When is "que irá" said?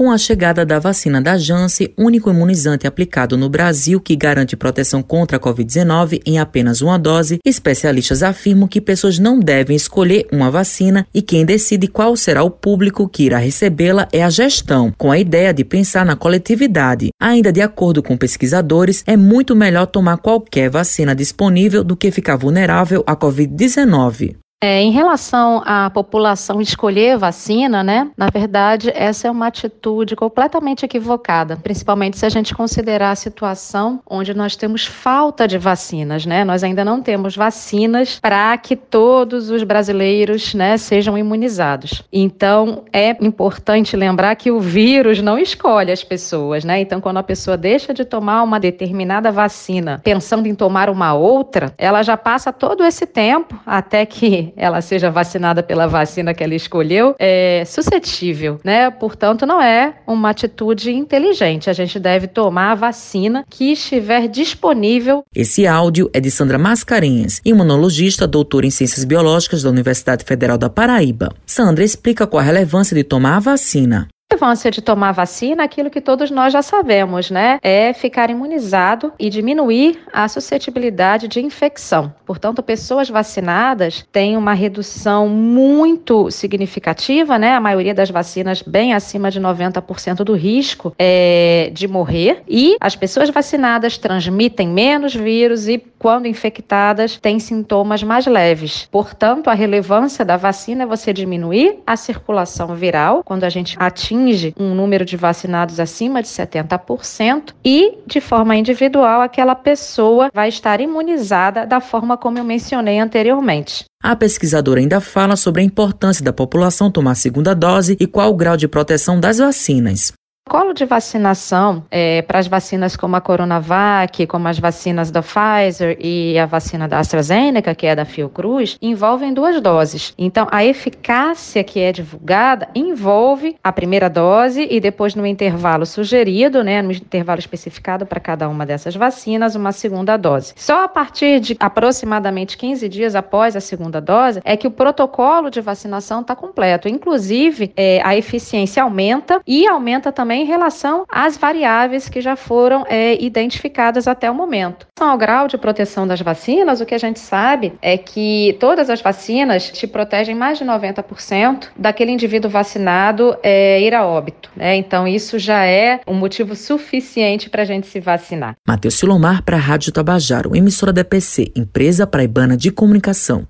13.06-13.36